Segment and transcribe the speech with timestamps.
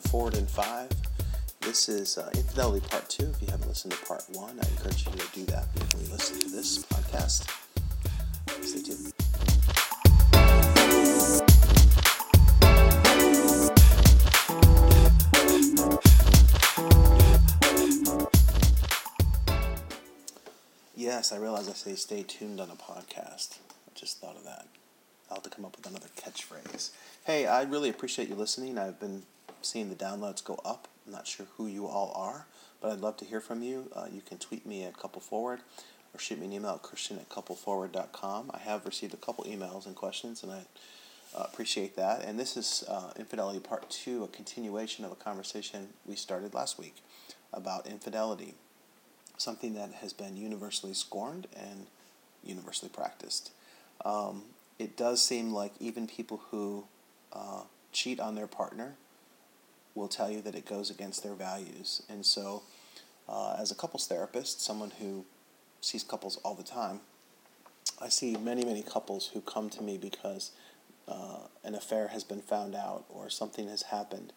[0.00, 0.90] to Forward in Five.
[1.60, 3.30] This is uh, Infidelity Part 2.
[3.30, 6.08] If you haven't listened to Part 1, I encourage you to do that before you
[6.12, 7.48] listen to this podcast.
[8.62, 9.12] Stay tuned.
[20.94, 23.58] Yes, I realize I say stay tuned on a podcast.
[23.88, 24.66] I just thought of that.
[25.30, 26.90] I'll have to come up with another catchphrase.
[27.24, 28.78] Hey, I really appreciate you listening.
[28.78, 29.22] I've been
[29.66, 30.88] seeing the downloads go up.
[31.06, 32.46] I'm not sure who you all are,
[32.80, 33.90] but I'd love to hear from you.
[33.94, 35.60] Uh, you can tweet me at Couple Forward
[36.14, 38.50] or shoot me an email at christian at coupleforward.com.
[38.54, 40.62] I have received a couple emails and questions, and I
[41.36, 42.24] uh, appreciate that.
[42.24, 46.78] And this is uh, Infidelity Part 2, a continuation of a conversation we started last
[46.78, 46.96] week
[47.52, 48.54] about infidelity,
[49.36, 51.86] something that has been universally scorned and
[52.42, 53.50] universally practiced.
[54.04, 54.44] Um,
[54.78, 56.84] it does seem like even people who
[57.32, 58.94] uh, cheat on their partner
[59.96, 62.02] will tell you that it goes against their values.
[62.08, 62.62] And so,
[63.28, 65.24] uh, as a couples therapist, someone who
[65.80, 67.00] sees couples all the time,
[68.00, 70.52] I see many, many couples who come to me because
[71.08, 74.32] uh, an affair has been found out or something has happened.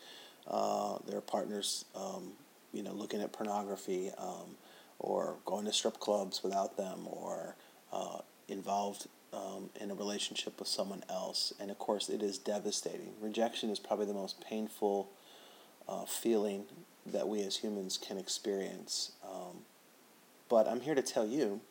[0.47, 2.31] Uh, their partners, um,
[2.71, 4.55] you know, looking at pornography um,
[4.97, 7.55] or going to strip clubs without them or
[7.91, 11.53] uh, involved um, in a relationship with someone else.
[11.59, 13.11] And of course, it is devastating.
[13.21, 15.09] Rejection is probably the most painful
[15.89, 16.65] uh, feeling
[17.05, 19.13] that we as humans can experience.
[19.23, 19.63] Um,
[20.47, 21.61] but I'm here to tell you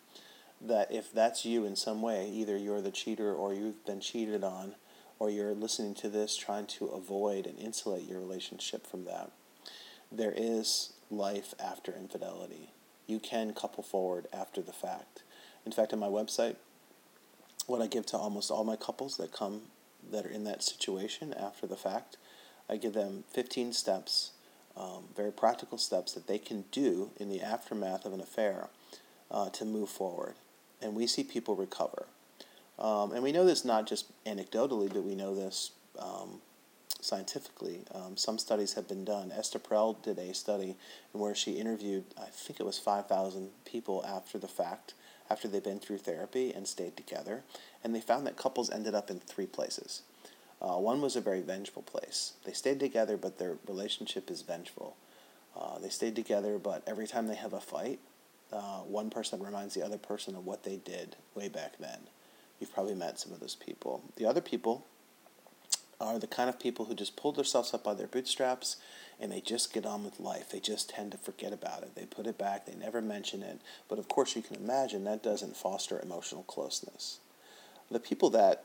[0.60, 4.42] that if that's you in some way, either you're the cheater or you've been cheated
[4.42, 4.74] on,
[5.20, 9.30] or you're listening to this trying to avoid and insulate your relationship from that,
[10.10, 12.70] there is life after infidelity.
[13.06, 15.22] You can couple forward after the fact.
[15.64, 16.56] In fact, on my website,
[17.66, 19.62] what I give to almost all my couples that come
[20.10, 22.16] that are in that situation after the fact
[22.68, 24.32] I give them 15 steps,
[24.76, 28.68] um, very practical steps that they can do in the aftermath of an affair
[29.30, 30.34] uh, to move forward.
[30.80, 32.06] And we see people recover.
[32.78, 36.40] Um, and we know this not just anecdotally, but we know this um,
[37.00, 37.80] scientifically.
[37.94, 39.32] Um, some studies have been done.
[39.32, 40.76] Esther Perel did a study
[41.12, 44.94] where she interviewed, I think it was 5,000 people after the fact,
[45.30, 47.42] after they'd been through therapy and stayed together.
[47.82, 50.02] And they found that couples ended up in three places.
[50.60, 52.32] Uh, one was a very vengeful place.
[52.44, 54.96] They stayed together, but their relationship is vengeful.
[55.56, 58.00] Uh, they stayed together, but every time they have a fight,
[58.52, 62.00] uh, one person reminds the other person of what they did way back then.
[62.58, 64.02] You've probably met some of those people.
[64.16, 64.84] The other people
[66.00, 68.76] are the kind of people who just pull themselves up by their bootstraps
[69.20, 70.50] and they just get on with life.
[70.50, 71.94] They just tend to forget about it.
[71.94, 73.60] They put it back, they never mention it.
[73.88, 77.18] But of course, you can imagine that doesn't foster emotional closeness.
[77.90, 78.64] The people that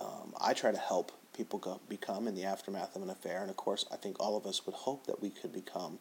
[0.00, 3.50] um, I try to help people go, become in the aftermath of an affair, and
[3.50, 5.98] of course, I think all of us would hope that we could become,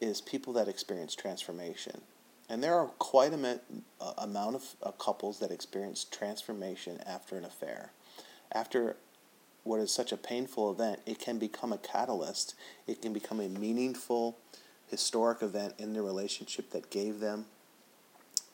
[0.00, 2.00] is people that experience transformation.
[2.48, 3.60] And there are quite a
[4.00, 7.92] uh, amount of uh, couples that experience transformation after an affair.
[8.52, 8.96] After
[9.64, 12.54] what is such a painful event, it can become a catalyst.
[12.86, 14.36] It can become a meaningful,
[14.90, 17.46] historic event in the relationship that gave them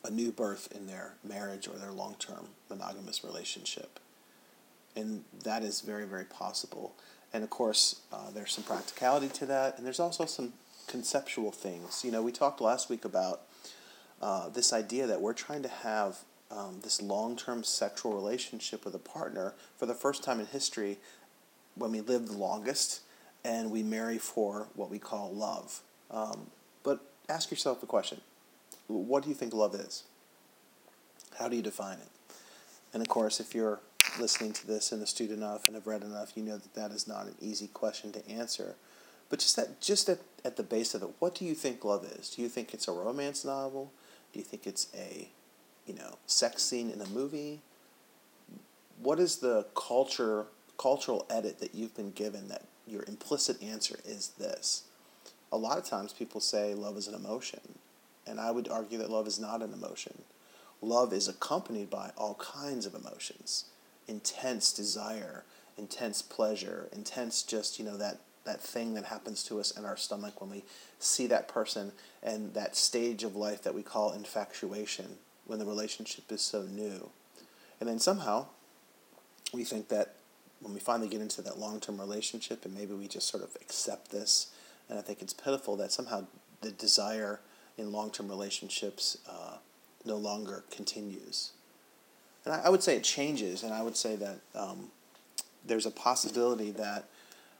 [0.05, 3.99] a new birth in their marriage or their long term monogamous relationship
[4.99, 6.93] and that is very, very possible.
[7.33, 10.53] And of course, uh, there's some practicality to that, and there's also some
[10.87, 12.03] conceptual things.
[12.03, 13.41] You know, we talked last week about
[14.21, 16.19] uh, this idea that we're trying to have
[16.51, 20.97] um, this long term sexual relationship with a partner for the first time in history
[21.75, 23.01] when we live the longest
[23.45, 25.81] and we marry for what we call love.
[26.11, 26.47] Um,
[26.83, 26.99] but
[27.29, 28.21] ask yourself the question
[28.87, 30.03] what do you think love is?
[31.37, 32.07] How do you define it?
[32.91, 33.79] And of course, if you're
[34.19, 37.07] listening to this and astute enough and have read enough, you know that that is
[37.07, 38.75] not an easy question to answer.
[39.29, 42.05] But just that, just at, at the base of it, what do you think love
[42.05, 42.29] is?
[42.29, 43.91] Do you think it's a romance novel?
[44.33, 45.29] Do you think it's a,
[45.85, 47.61] you know, sex scene in a movie?
[49.01, 50.45] What is the culture
[50.77, 54.83] cultural edit that you've been given that your implicit answer is this?
[55.51, 57.59] A lot of times people say love is an emotion,
[58.25, 60.21] and I would argue that love is not an emotion.
[60.81, 63.65] Love is accompanied by all kinds of emotions
[64.09, 65.43] intense desire,
[65.77, 69.95] intense pleasure, intense just, you know, that, that thing that happens to us in our
[69.95, 70.63] stomach when we
[70.97, 71.91] see that person
[72.23, 77.09] and that stage of life that we call infatuation when the relationship is so new.
[77.79, 78.47] And then somehow
[79.53, 80.15] we think that
[80.61, 83.55] when we finally get into that long term relationship and maybe we just sort of
[83.61, 84.47] accept this,
[84.89, 86.25] and I think it's pitiful that somehow
[86.61, 87.39] the desire
[87.77, 89.57] in long term relationships uh,
[90.05, 91.51] no longer continues.
[92.45, 94.91] And I, I would say it changes, and I would say that um,
[95.65, 97.05] there's a possibility that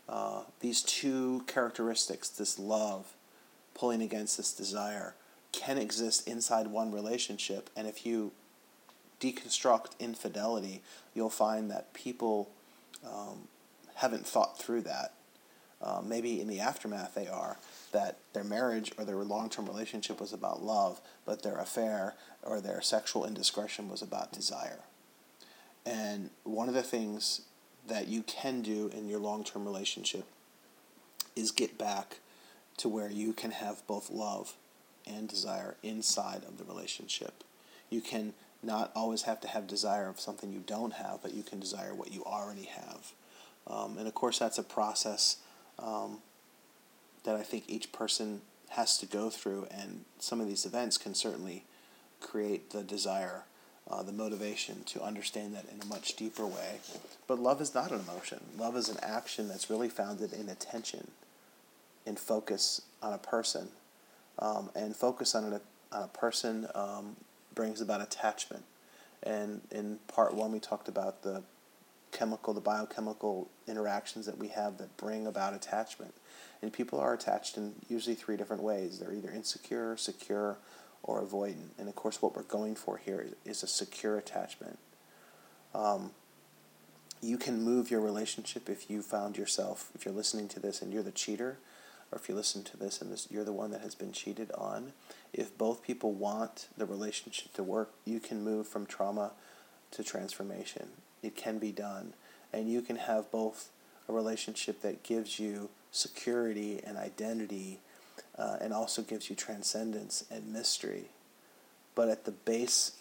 [0.08, 3.14] uh, these two characteristics, this love
[3.74, 5.16] pulling against this desire,
[5.52, 7.70] can exist inside one relationship.
[7.76, 8.32] And if you
[9.20, 10.82] deconstruct infidelity,
[11.14, 12.50] you'll find that people
[13.06, 13.48] um,
[13.96, 15.14] haven't thought through that.
[15.82, 17.58] Uh, maybe in the aftermath they are,
[17.92, 22.62] that their marriage or their long term relationship was about love, but their affair or
[22.62, 24.80] their sexual indiscretion was about desire.
[25.86, 27.42] And one of the things
[27.88, 30.26] that you can do in your long term relationship
[31.36, 32.20] is get back
[32.78, 34.54] to where you can have both love
[35.06, 37.44] and desire inside of the relationship.
[37.90, 41.44] You can not always have to have desire of something you don't have, but you
[41.44, 43.14] can desire what you already have.
[43.68, 45.38] Um, and of course, that's a process
[45.78, 46.20] um,
[47.30, 51.14] that I think each person has to go through, and some of these events can
[51.14, 51.64] certainly
[52.22, 53.44] create the desire,
[53.88, 56.80] uh, the motivation to understand that in a much deeper way.
[57.28, 61.12] But love is not an emotion, love is an action that's really founded in attention,
[62.04, 63.68] in focus on a person.
[64.40, 65.62] Um, and focus on a,
[65.96, 67.16] on a person um,
[67.54, 68.64] brings about attachment.
[69.22, 71.44] And in part one, we talked about the
[72.12, 76.14] chemical, the biochemical interactions that we have that bring about attachment.
[76.62, 79.00] And people are attached in usually three different ways.
[79.00, 80.58] They're either insecure, secure,
[81.04, 81.70] or avoidant.
[81.78, 84.80] And of course, what we're going for here is a secure attachment.
[85.74, 86.12] Um,
[87.22, 90.94] you can move your relationship if you found yourself, if you're listening to this and
[90.94, 91.58] you're the cheater,
[92.12, 94.52] or if you listen to this and this, you're the one that has been cheated
[94.54, 94.94] on.
[95.34, 99.34] If both people want the relationship to work, you can move from trauma
[99.92, 100.90] to transformation.
[101.22, 102.14] It can be done.
[102.52, 103.70] And you can have both
[104.08, 107.80] a relationship that gives you security and identity
[108.38, 111.06] uh, and also gives you transcendence and mystery.
[111.96, 112.94] But at the base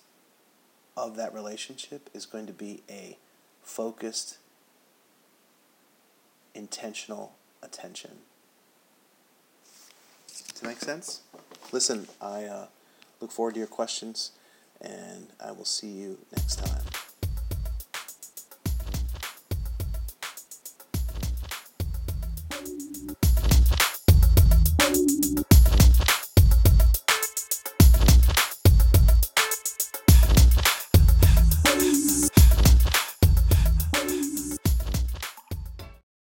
[0.96, 3.16] of that relationship is going to be a
[3.62, 4.38] focused,
[6.54, 7.32] intentional
[7.62, 8.10] attention.
[10.26, 11.20] Does that make sense?
[11.70, 12.66] Listen, I uh,
[13.20, 14.32] look forward to your questions,
[14.80, 16.77] and I will see you next time.